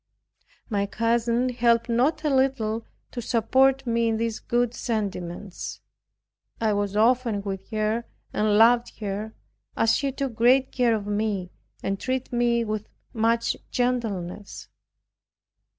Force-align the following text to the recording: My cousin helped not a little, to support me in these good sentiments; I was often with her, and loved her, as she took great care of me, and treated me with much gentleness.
My 0.67 0.87
cousin 0.87 1.49
helped 1.49 1.87
not 1.87 2.23
a 2.23 2.33
little, 2.35 2.87
to 3.11 3.21
support 3.21 3.85
me 3.85 4.07
in 4.07 4.17
these 4.17 4.39
good 4.39 4.73
sentiments; 4.73 5.79
I 6.59 6.73
was 6.73 6.97
often 6.97 7.43
with 7.43 7.69
her, 7.69 8.05
and 8.33 8.57
loved 8.57 8.97
her, 8.97 9.35
as 9.77 9.95
she 9.95 10.11
took 10.11 10.33
great 10.33 10.71
care 10.71 10.95
of 10.95 11.05
me, 11.05 11.51
and 11.83 11.99
treated 11.99 12.33
me 12.33 12.63
with 12.63 12.89
much 13.13 13.55
gentleness. 13.69 14.69